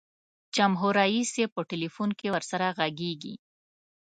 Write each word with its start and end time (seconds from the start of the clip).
جمهور 0.55 0.93
رئیس 1.01 1.31
یې 1.41 1.45
په 1.53 1.61
ټلفون 1.69 2.09
کې 2.19 2.27
ورسره 2.35 2.65
ږغیږي. 2.77 3.35